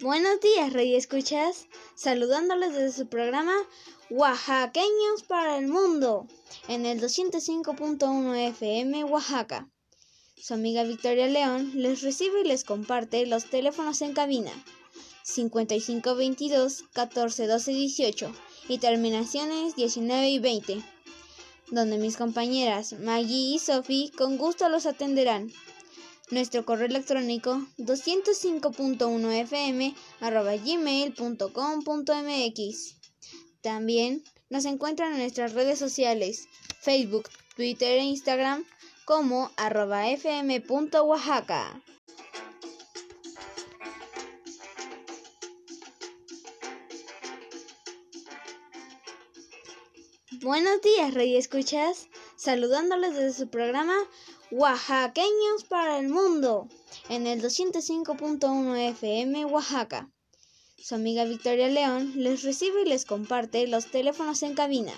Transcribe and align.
Buenos 0.00 0.40
días, 0.40 0.72
Rey 0.72 0.94
Escuchas. 0.94 1.66
Saludándoles 1.96 2.72
desde 2.72 2.96
su 2.96 3.08
programa 3.08 3.52
Oaxaqueños 4.10 5.24
para 5.26 5.58
el 5.58 5.66
Mundo 5.66 6.28
en 6.68 6.86
el 6.86 7.00
205.1 7.00 8.48
FM 8.50 9.02
Oaxaca. 9.04 9.68
Su 10.36 10.54
amiga 10.54 10.84
Victoria 10.84 11.26
León 11.26 11.72
les 11.74 12.02
recibe 12.02 12.42
y 12.42 12.44
les 12.46 12.62
comparte 12.62 13.26
los 13.26 13.50
teléfonos 13.50 14.00
en 14.02 14.12
cabina 14.12 14.52
5522 15.24 16.84
14 16.92 17.46
12 17.48 17.72
18 17.72 18.32
y 18.68 18.78
terminaciones 18.78 19.74
19 19.74 20.30
y 20.30 20.38
20, 20.38 20.82
donde 21.72 21.98
mis 21.98 22.16
compañeras 22.16 22.92
Maggie 23.00 23.54
y 23.54 23.58
Sophie 23.58 24.12
con 24.16 24.38
gusto 24.38 24.68
los 24.68 24.86
atenderán. 24.86 25.50
Nuestro 26.30 26.66
correo 26.66 26.86
electrónico 26.86 27.66
205.1fm 27.78 29.94
arroba 30.20 30.56
gmail.com.mx. 30.56 31.16
También 33.62 34.22
nos 34.50 34.66
encuentran 34.66 35.12
en 35.12 35.20
nuestras 35.20 35.54
redes 35.54 35.78
sociales, 35.78 36.46
Facebook, 36.82 37.30
Twitter 37.56 37.98
e 37.98 38.04
Instagram 38.04 38.66
como 39.06 39.50
arroba 39.56 40.10
fm.oaxaca. 40.10 41.82
Buenos 50.42 50.82
días, 50.82 51.14
Rey 51.14 51.36
Escuchas. 51.36 52.10
Saludándoles 52.36 53.16
desde 53.16 53.32
su 53.32 53.48
programa 53.48 53.96
Oaxaqueños 54.50 55.64
para 55.68 55.98
el 55.98 56.08
Mundo 56.08 56.68
en 57.10 57.26
el 57.26 57.42
205.1 57.42 58.78
FM 58.92 59.44
Oaxaca. 59.44 60.10
Su 60.78 60.94
amiga 60.94 61.24
Victoria 61.24 61.68
León 61.68 62.14
les 62.16 62.44
recibe 62.44 62.80
y 62.80 62.88
les 62.88 63.04
comparte 63.04 63.66
los 63.66 63.90
teléfonos 63.90 64.42
en 64.42 64.54
cabina 64.54 64.94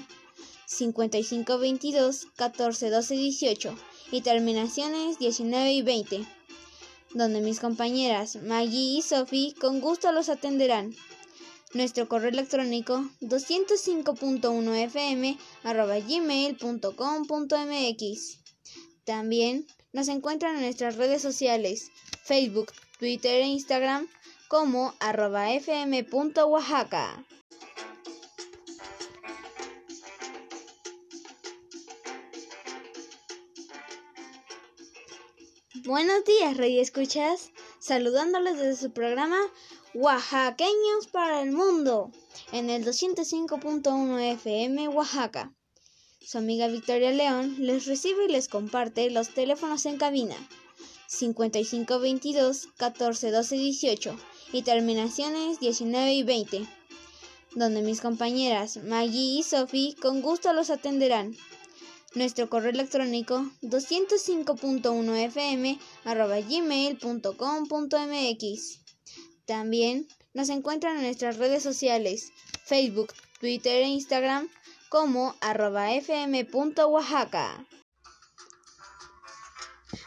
5522 0.67 2.29
14 2.37 2.91
12 2.91 3.15
18 3.17 3.75
y 4.13 4.21
terminaciones 4.21 5.19
19 5.19 5.73
y 5.73 5.83
20, 5.83 6.25
donde 7.15 7.41
mis 7.41 7.59
compañeras 7.59 8.37
Maggie 8.37 8.99
y 8.99 9.03
Sophie 9.03 9.57
con 9.61 9.81
gusto 9.81 10.13
los 10.13 10.29
atenderán. 10.29 10.95
Nuestro 11.75 12.09
correo 12.09 12.31
electrónico 12.31 13.05
205.1fm 13.21 15.39
arroba 15.65 15.99
gmail.com.mx. 15.99 18.40
También 19.11 19.67
nos 19.93 20.07
encuentran 20.07 20.55
en 20.55 20.63
nuestras 20.63 20.95
redes 20.95 21.21
sociales, 21.21 21.91
Facebook, 22.23 22.71
Twitter 23.01 23.43
e 23.43 23.47
Instagram 23.49 24.07
como 24.47 24.95
arroba 25.01 25.53
fm.oaxaca. 25.53 27.27
Buenos 35.85 36.25
días, 36.25 36.57
Rey 36.57 36.79
Escuchas. 36.79 37.51
Saludándoles 37.81 38.59
desde 38.59 38.81
su 38.81 38.93
programa 38.93 39.41
Oaxaqueños 39.93 41.09
para 41.11 41.43
el 41.43 41.51
Mundo 41.51 42.13
en 42.53 42.71
el 42.71 42.85
205.1 42.85 44.21
FM 44.35 44.87
Oaxaca. 44.87 45.53
Su 46.31 46.39
amiga 46.39 46.69
Victoria 46.69 47.11
León 47.11 47.57
les 47.59 47.87
recibe 47.87 48.27
y 48.27 48.29
les 48.31 48.47
comparte 48.47 49.11
los 49.11 49.31
teléfonos 49.31 49.85
en 49.85 49.97
cabina 49.97 50.37
5522 51.09 52.69
14 52.77 53.33
12 53.33 53.57
18 53.57 54.17
y 54.53 54.63
terminaciones 54.63 55.59
19 55.59 56.15
y 56.15 56.23
20, 56.23 56.69
donde 57.57 57.83
mis 57.83 58.01
compañeras 58.01 58.77
Maggie 58.77 59.41
y 59.41 59.43
Sophie 59.43 59.97
con 60.01 60.23
gusto 60.23 60.53
los 60.53 60.71
atenderán. 60.71 61.37
Nuestro 62.15 62.49
correo 62.49 62.71
electrónico 62.71 63.51
205.1fm 63.63 65.81
arroba 66.05 66.39
gmail.com.mx. 66.39 68.81
También 69.47 70.07
nos 70.33 70.49
encuentran 70.49 70.99
en 70.99 71.03
nuestras 71.03 71.39
redes 71.39 71.65
sociales, 71.65 72.31
Facebook, 72.67 73.15
Twitter 73.41 73.83
e 73.83 73.89
Instagram 73.89 74.49
como 74.91 75.37
arroba 75.41 75.95
fm.oaxaca. 75.95 77.65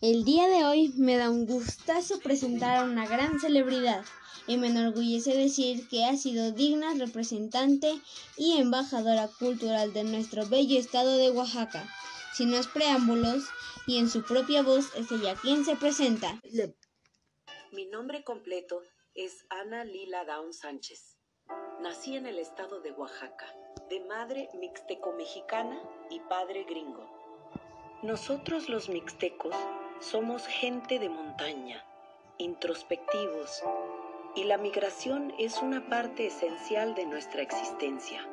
El 0.00 0.24
día 0.24 0.46
de 0.46 0.64
hoy 0.64 0.92
me 0.96 1.16
da 1.16 1.30
un 1.30 1.44
gustazo 1.44 2.20
presentar 2.20 2.76
a 2.76 2.84
una 2.84 3.08
gran 3.08 3.40
celebridad 3.40 4.04
y 4.46 4.58
me 4.58 4.68
enorgullece 4.68 5.34
decir 5.34 5.88
que 5.88 6.04
ha 6.04 6.16
sido 6.16 6.52
digna 6.52 6.94
representante 6.94 8.00
y 8.36 8.58
embajadora 8.58 9.26
cultural 9.26 9.92
de 9.92 10.04
nuestro 10.04 10.46
bello 10.46 10.78
estado 10.78 11.16
de 11.16 11.30
Oaxaca. 11.30 11.84
Sin 12.32 12.50
más 12.50 12.66
preámbulos 12.68 13.44
y 13.86 13.98
en 13.98 14.08
su 14.08 14.22
propia 14.22 14.62
voz 14.62 14.94
es 14.94 15.10
ella 15.10 15.34
quien 15.34 15.64
se 15.64 15.76
presenta. 15.76 16.40
Mi 17.72 17.86
nombre 17.86 18.22
completo 18.24 18.82
es 19.14 19.44
Ana 19.50 19.84
Lila 19.84 20.24
Down 20.24 20.52
Sánchez. 20.52 21.18
Nací 21.80 22.16
en 22.16 22.26
el 22.26 22.38
estado 22.38 22.80
de 22.80 22.92
Oaxaca, 22.92 23.46
de 23.88 24.00
madre 24.00 24.48
mixteco-mexicana 24.54 25.80
y 26.10 26.20
padre 26.20 26.64
gringo. 26.64 27.08
Nosotros 28.02 28.68
los 28.68 28.88
mixtecos 28.88 29.54
somos 30.00 30.46
gente 30.46 30.98
de 30.98 31.08
montaña, 31.08 31.84
introspectivos, 32.38 33.62
y 34.36 34.44
la 34.44 34.58
migración 34.58 35.34
es 35.38 35.60
una 35.62 35.88
parte 35.88 36.26
esencial 36.26 36.94
de 36.94 37.06
nuestra 37.06 37.42
existencia. 37.42 38.24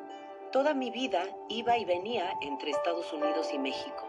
Toda 0.52 0.74
mi 0.74 0.90
vida 0.90 1.24
iba 1.48 1.76
y 1.76 1.84
venía 1.84 2.32
entre 2.40 2.70
Estados 2.70 3.12
Unidos 3.12 3.48
y 3.52 3.58
México. 3.58 4.06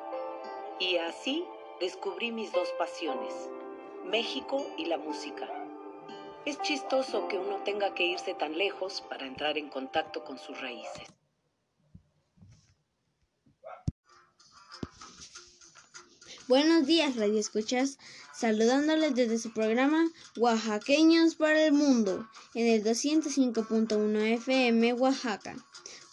Y 0.80 0.98
así 0.98 1.44
descubrí 1.80 2.32
mis 2.32 2.52
dos 2.52 2.70
pasiones, 2.78 3.34
México 4.06 4.66
y 4.78 4.86
la 4.86 4.98
música. 4.98 5.50
Es 6.46 6.62
chistoso 6.62 7.28
que 7.28 7.38
uno 7.38 7.58
tenga 7.64 7.94
que 7.94 8.06
irse 8.06 8.34
tan 8.36 8.58
lejos 8.58 9.02
para 9.02 9.26
entrar 9.26 9.58
en 9.58 9.70
contacto 9.70 10.24
con 10.24 10.38
sus 10.38 10.62
raíces. 10.62 11.08
Buenos 16.48 16.86
días, 16.86 17.18
Radio 17.18 17.40
Escuchas, 17.40 17.98
saludándoles 18.34 19.14
desde 19.16 19.38
su 19.38 19.52
programa 19.52 20.08
Oaxaqueños 20.38 21.36
para 21.36 21.66
el 21.66 21.74
Mundo, 21.74 22.30
en 22.54 22.68
el 22.68 22.84
205.1 22.86 24.34
FM 24.36 24.94
Oaxaca. 24.94 25.58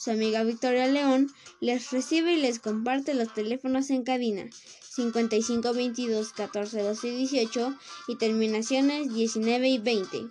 Su 0.04 0.10
amiga 0.10 0.44
Victoria 0.44 0.86
León 0.86 1.32
les 1.60 1.90
recibe 1.90 2.34
y 2.34 2.36
les 2.36 2.58
comparte 2.58 3.14
los 3.14 3.32
teléfonos 3.32 3.88
en 3.88 4.04
cabina 4.04 4.44
5522 4.90 6.34
14 6.34 6.82
12 6.82 7.10
18 7.10 7.74
y 8.08 8.16
terminaciones 8.16 9.14
19 9.14 9.66
y 9.66 9.78
20, 9.78 10.26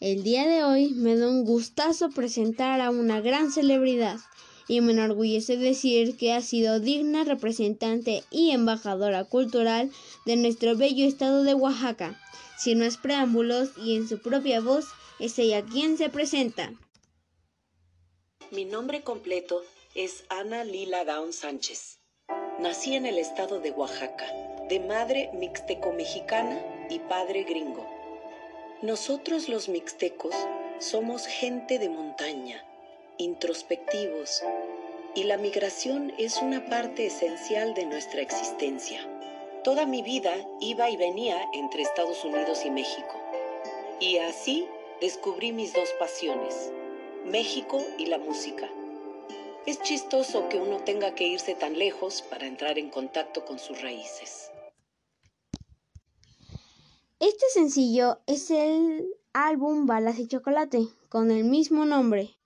El 0.00 0.22
día 0.24 0.46
de 0.48 0.64
hoy 0.64 0.90
me 0.94 1.16
da 1.16 1.28
un 1.28 1.44
gustazo 1.44 2.10
presentar 2.10 2.80
a 2.80 2.90
una 2.90 3.20
gran 3.20 3.52
celebridad 3.52 4.18
y 4.68 4.80
me 4.80 4.92
enorgullece 4.92 5.56
decir 5.56 6.16
que 6.16 6.32
ha 6.32 6.40
sido 6.40 6.80
digna 6.80 7.24
representante 7.24 8.24
y 8.30 8.50
embajadora 8.50 9.24
cultural 9.24 9.90
de 10.26 10.36
nuestro 10.36 10.76
bello 10.76 11.06
estado 11.06 11.44
de 11.44 11.54
Oaxaca. 11.54 12.20
Sin 12.58 12.78
más 12.78 12.96
preámbulos 12.96 13.70
y 13.76 13.96
en 13.96 14.08
su 14.08 14.20
propia 14.20 14.60
voz, 14.60 14.86
es 15.18 15.38
ella 15.38 15.64
quien 15.64 15.98
se 15.98 16.08
presenta. 16.08 16.72
Mi 18.50 18.64
nombre 18.64 19.02
completo 19.02 19.62
es 19.94 20.24
Ana 20.28 20.64
Lila 20.64 21.04
Down 21.04 21.32
Sánchez. 21.32 22.01
Nací 22.62 22.94
en 22.94 23.06
el 23.06 23.18
estado 23.18 23.58
de 23.58 23.72
Oaxaca, 23.72 24.24
de 24.68 24.78
madre 24.78 25.30
mixteco-mexicana 25.32 26.62
y 26.88 27.00
padre 27.00 27.42
gringo. 27.42 27.84
Nosotros 28.82 29.48
los 29.48 29.68
mixtecos 29.68 30.32
somos 30.78 31.26
gente 31.26 31.80
de 31.80 31.88
montaña, 31.88 32.64
introspectivos, 33.18 34.44
y 35.16 35.24
la 35.24 35.38
migración 35.38 36.12
es 36.18 36.40
una 36.40 36.64
parte 36.66 37.06
esencial 37.06 37.74
de 37.74 37.84
nuestra 37.84 38.22
existencia. 38.22 39.00
Toda 39.64 39.84
mi 39.84 40.02
vida 40.02 40.32
iba 40.60 40.88
y 40.88 40.96
venía 40.96 41.44
entre 41.54 41.82
Estados 41.82 42.24
Unidos 42.24 42.64
y 42.64 42.70
México. 42.70 43.20
Y 43.98 44.18
así 44.18 44.68
descubrí 45.00 45.50
mis 45.50 45.72
dos 45.72 45.90
pasiones, 45.98 46.70
México 47.24 47.82
y 47.98 48.06
la 48.06 48.18
música. 48.18 48.70
Es 49.64 49.80
chistoso 49.80 50.48
que 50.48 50.58
uno 50.58 50.78
tenga 50.78 51.14
que 51.14 51.28
irse 51.28 51.54
tan 51.54 51.78
lejos 51.78 52.22
para 52.22 52.46
entrar 52.46 52.78
en 52.78 52.90
contacto 52.90 53.44
con 53.44 53.60
sus 53.60 53.80
raíces. 53.80 54.50
Este 57.20 57.46
sencillo 57.52 58.18
es 58.26 58.50
el 58.50 59.14
álbum 59.32 59.86
Balas 59.86 60.18
y 60.18 60.26
Chocolate, 60.26 60.88
con 61.08 61.30
el 61.30 61.44
mismo 61.44 61.84
nombre. 61.84 62.36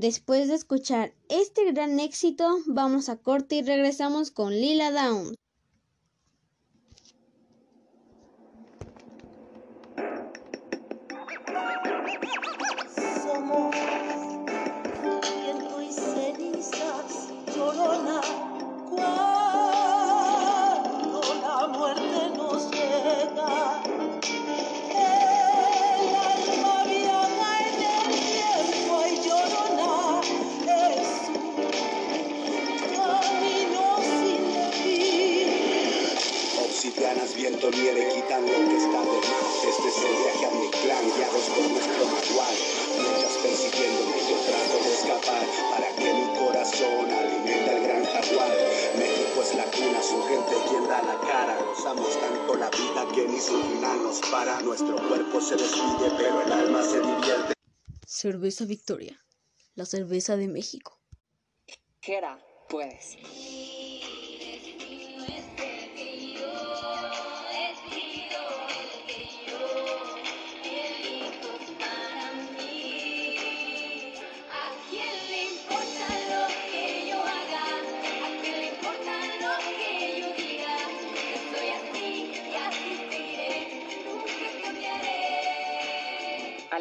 Después 0.00 0.48
de 0.48 0.54
escuchar 0.54 1.12
este 1.28 1.70
gran 1.72 2.00
éxito, 2.00 2.60
vamos 2.64 3.10
a 3.10 3.18
corte 3.18 3.56
y 3.56 3.62
regresamos 3.62 4.30
con 4.30 4.50
Lila 4.50 4.90
Down. 4.90 5.34
Cerveza 58.20 58.66
Victoria, 58.66 59.18
la 59.76 59.86
cerveza 59.86 60.36
de 60.36 60.46
México. 60.46 61.00
Jera, 62.02 62.38
puedes. 62.68 63.16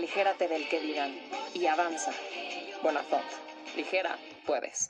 Aligérate 0.10 0.48
del 0.48 0.68
que 0.68 0.82
dirán 0.82 1.14
y 1.54 1.68
avanza. 1.68 2.12
Bonafont, 2.82 3.24
ligera, 3.76 4.18
puedes. 4.48 4.88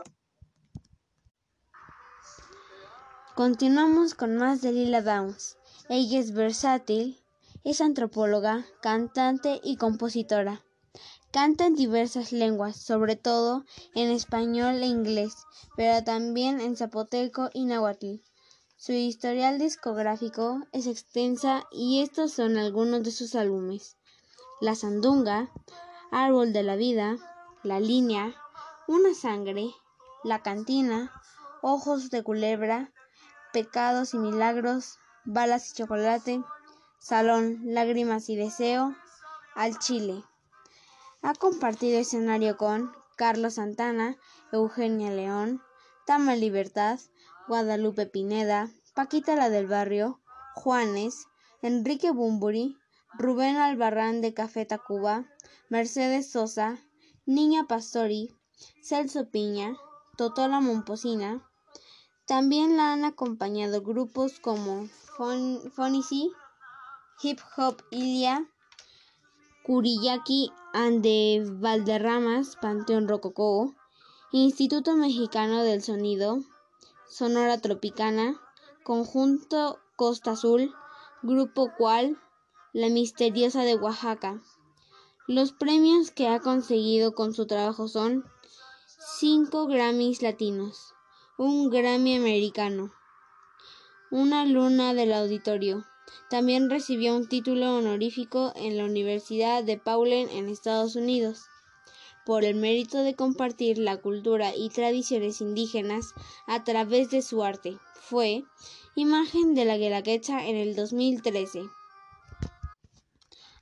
Continuamos 3.35 4.13
con 4.13 4.37
más 4.37 4.61
de 4.61 4.71
Lila 4.71 5.01
Downs. 5.01 5.57
Ella 5.89 6.19
es 6.19 6.31
versátil, 6.31 7.21
es 7.65 7.81
antropóloga, 7.81 8.65
cantante 8.81 9.59
y 9.61 9.75
compositora. 9.75 10.63
Canta 11.31 11.65
en 11.65 11.75
diversas 11.75 12.31
lenguas, 12.31 12.77
sobre 12.77 13.17
todo 13.17 13.65
en 13.95 14.11
español 14.11 14.81
e 14.81 14.85
inglés, 14.85 15.33
pero 15.75 16.01
también 16.01 16.61
en 16.61 16.77
zapoteco 16.77 17.49
y 17.53 17.65
náhuatl. 17.65 18.21
Su 18.77 18.93
historial 18.93 19.59
discográfico 19.59 20.61
es 20.71 20.87
extensa 20.87 21.65
y 21.73 22.01
estos 22.01 22.31
son 22.31 22.57
algunos 22.57 23.03
de 23.03 23.11
sus 23.11 23.35
álbumes. 23.35 23.98
La 24.61 24.75
Sandunga, 24.75 25.49
Árbol 26.11 26.51
de 26.51 26.63
la 26.63 26.75
Vida, 26.75 27.15
La 27.63 27.79
Línea, 27.79 28.35
Una 28.87 29.13
Sangre, 29.13 29.69
La 30.25 30.43
Cantina, 30.43 31.13
Ojos 31.61 32.09
de 32.09 32.23
Culebra, 32.23 32.91
Pecados 33.53 34.13
y 34.13 34.17
Milagros, 34.17 34.99
Balas 35.23 35.71
y 35.71 35.75
Chocolate, 35.75 36.43
Salón, 36.99 37.61
Lágrimas 37.63 38.27
y 38.27 38.35
Deseo, 38.35 38.97
Al 39.55 39.79
Chile. 39.79 40.25
Ha 41.21 41.35
compartido 41.35 41.97
escenario 41.97 42.57
con 42.57 42.91
Carlos 43.15 43.53
Santana, 43.53 44.17
Eugenia 44.51 45.09
León, 45.09 45.61
Tama 46.05 46.35
Libertad, 46.35 46.99
Guadalupe 47.47 48.07
Pineda, 48.07 48.69
Paquita 48.93 49.37
la 49.37 49.49
del 49.49 49.67
Barrio, 49.67 50.19
Juanes, 50.55 51.27
Enrique 51.61 52.11
Bumburi, 52.11 52.77
Rubén 53.17 53.57
Albarrán 53.57 54.21
de 54.21 54.33
Café 54.33 54.65
Tacuba, 54.65 55.25
Mercedes 55.69 56.31
Sosa, 56.31 56.79
Niña 57.25 57.65
Pastori, 57.67 58.35
Celso 58.81 59.29
Piña, 59.29 59.75
Totola 60.17 60.59
Momposina. 60.59 61.43
También 62.25 62.77
la 62.77 62.93
han 62.93 63.05
acompañado 63.05 63.81
grupos 63.81 64.39
como 64.39 64.87
Fonici, 65.17 66.31
Hip 67.21 67.39
Hop 67.57 67.81
Ilia, 67.91 68.47
Kuriyaki 69.63 70.51
and 70.73 71.03
the 71.03 71.43
Valderramas, 71.45 72.55
Panteón 72.61 73.07
Rococó, 73.07 73.75
Instituto 74.31 74.95
Mexicano 74.95 75.63
del 75.63 75.81
Sonido, 75.81 76.43
Sonora 77.07 77.57
Tropicana, 77.59 78.39
Conjunto 78.83 79.79
Costa 79.95 80.31
Azul, 80.31 80.73
Grupo 81.23 81.71
Cual, 81.77 82.17
La 82.71 82.89
Misteriosa 82.89 83.63
de 83.63 83.73
Oaxaca. 83.73 84.43
Los 85.25 85.53
premios 85.53 86.11
que 86.11 86.27
ha 86.27 86.39
conseguido 86.39 87.15
con 87.15 87.33
su 87.33 87.47
trabajo 87.47 87.87
son 87.87 88.25
cinco 89.19 89.65
Grammys 89.65 90.21
latinos, 90.21 90.93
un 91.39 91.71
Grammy 91.71 92.15
americano, 92.15 92.93
una 94.11 94.45
luna 94.45 94.93
del 94.93 95.13
auditorio. 95.13 95.83
También 96.29 96.69
recibió 96.69 97.15
un 97.15 97.27
título 97.27 97.75
honorífico 97.75 98.53
en 98.55 98.77
la 98.77 98.85
Universidad 98.85 99.63
de 99.63 99.79
Paulen 99.79 100.29
en 100.29 100.47
Estados 100.47 100.95
Unidos 100.95 101.45
por 102.23 102.43
el 102.43 102.53
mérito 102.53 102.99
de 102.99 103.15
compartir 103.15 103.79
la 103.79 103.97
cultura 103.97 104.55
y 104.55 104.69
tradiciones 104.69 105.41
indígenas 105.41 106.13
a 106.45 106.63
través 106.63 107.09
de 107.09 107.23
su 107.23 107.43
arte. 107.43 107.79
Fue 107.95 108.43
imagen 108.93 109.55
de 109.55 109.65
la 109.65 109.77
Guelaguetza 109.77 110.45
en 110.45 110.55
el 110.55 110.75
2013. 110.75 111.63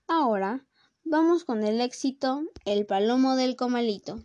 Ahora 0.10 0.66
vamos 1.04 1.44
con 1.44 1.66
el 1.66 1.82
éxito 1.82 2.44
El 2.64 2.86
Palomo 2.86 3.36
del 3.36 3.58
Comalito. 3.58 4.24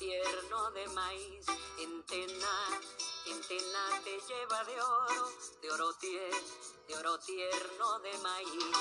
Tierno 0.00 0.70
de 0.70 0.88
maíz, 0.88 1.46
entena, 1.78 2.80
entena 3.26 4.00
te 4.02 4.18
lleva 4.26 4.64
de 4.64 4.80
oro, 4.80 5.28
de 5.60 5.70
oro 5.70 5.92
tierno, 5.94 6.38
de 6.88 6.96
oro 6.96 7.18
tierno 7.18 7.98
de 8.00 8.18
maíz. 8.18 8.76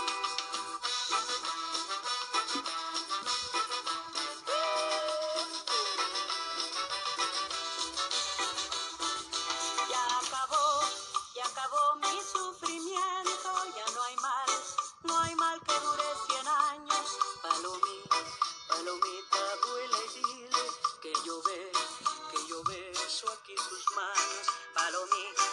Follow 24.76 25.06
me 25.12 25.49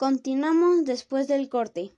Continuamos 0.00 0.86
después 0.86 1.28
del 1.28 1.50
corte. 1.50 1.94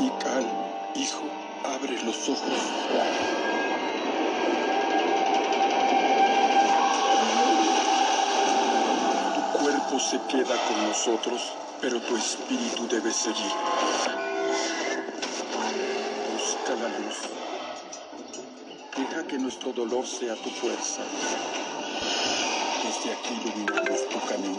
Y 0.00 0.08
cal, 0.20 0.44
hijo, 0.96 1.22
abre 1.64 2.02
los 2.02 2.28
ojos. 2.28 2.58
Tu 9.36 9.58
cuerpo 9.60 10.00
se 10.00 10.18
queda 10.22 10.56
con 10.66 10.88
nosotros, 10.88 11.52
pero 11.80 12.00
tu 12.00 12.16
espíritu 12.16 12.88
debe 12.88 13.12
seguir. 13.12 14.31
Que 19.32 19.38
nuestro 19.38 19.72
dolor 19.72 20.06
sea 20.06 20.34
tu 20.34 20.50
fuerza. 20.50 21.00
Desde 22.84 23.14
aquí 23.14 23.32
iluminamos 23.42 24.06
tu 24.10 24.20
camino. 24.28 24.58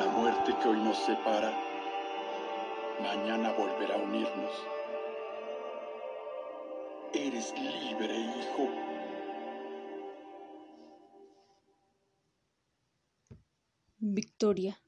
La 0.00 0.06
muerte 0.06 0.52
que 0.60 0.68
hoy 0.68 0.80
nos 0.80 0.98
separa, 0.98 1.52
mañana 3.00 3.52
volverá 3.52 3.94
a 3.94 3.98
unirnos. 3.98 4.52
Eres 7.12 7.54
libre, 7.56 8.18
hijo. 8.18 9.01
Victoria, 14.04 14.80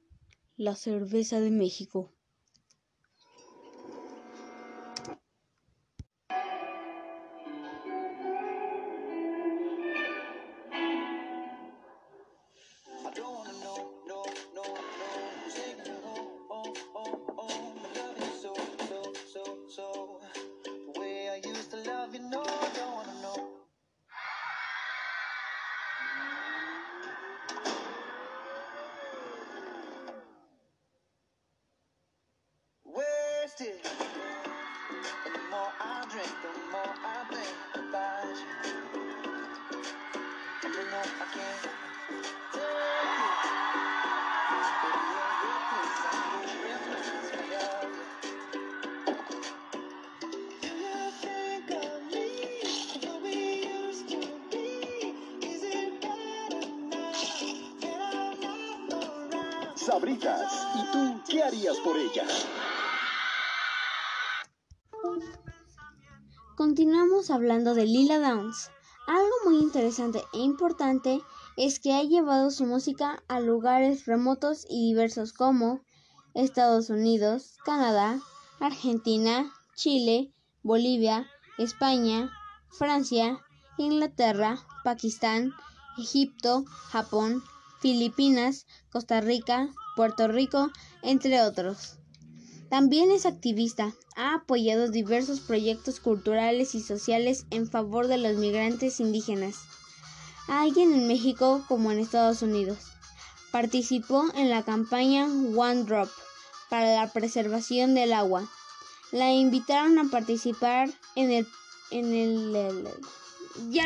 la 0.57 0.75
cerveza 0.75 1.39
de 1.39 1.53
México. 1.53 2.13
Sabritas, 59.85 60.67
¿y 60.77 60.93
tú 60.93 61.21
qué 61.29 61.43
harías 61.43 61.77
por 61.81 61.95
ella? 61.99 62.25
Continuamos 66.57 67.31
hablando 67.31 67.75
de 67.75 67.85
Lila 67.85 68.19
Downs. 68.19 68.71
Algo 69.07 69.35
muy 69.45 69.59
interesante 69.59 70.25
e 70.33 70.39
importante 70.39 71.21
es 71.59 71.81
que 71.81 71.93
ha 71.93 72.03
llevado 72.03 72.51
su 72.51 72.65
música 72.65 73.23
a 73.29 73.41
lugares 73.41 74.07
remotos 74.07 74.65
y 74.71 74.89
diversos 74.89 75.35
como 75.35 75.83
Estados 76.33 76.89
Unidos, 76.89 77.59
Canadá, 77.63 78.21
Argentina, 78.61 79.53
Chile, 79.75 80.33
Bolivia, 80.63 81.27
España, 81.59 82.31
Francia, 82.71 83.39
Inglaterra, 83.77 84.57
Pakistán, 84.83 85.53
Egipto, 85.99 86.65
Japón, 86.91 87.43
Filipinas, 87.85 88.67
Costa 88.89 89.21
Rica, 89.21 89.69
Puerto 89.95 90.27
Rico, 90.27 90.71
entre 91.03 91.43
otros. 91.43 91.99
También 92.71 93.11
es 93.11 93.27
activista, 93.27 93.93
ha 94.17 94.37
apoyado 94.37 94.91
diversos 94.91 95.41
proyectos 95.41 96.01
culturales 96.01 96.75
y 96.75 96.81
sociales 96.81 97.45
en 97.51 97.71
favor 97.71 98.07
de 98.07 98.17
los 98.17 98.39
migrantes 98.39 99.01
indígenas, 99.01 99.57
alguien 100.49 100.95
en 100.95 101.07
México 101.09 101.63
como 101.69 101.93
en 101.93 101.99
Estados 101.99 102.41
Unidos. 102.41 102.79
Participó 103.53 104.25
en 104.35 104.49
la 104.49 104.63
campaña 104.63 105.27
One 105.27 105.85
Drop 105.85 106.09
para 106.71 106.95
la 106.95 107.13
preservación 107.13 107.95
del 107.95 108.15
agua. 108.15 108.49
La 109.13 109.31
invitaron 109.31 109.99
a 109.99 110.11
participar 110.11 110.89
en 111.17 111.31
el... 111.31 111.47
En 111.91 112.15
el, 112.15 112.89
ya 113.69 113.83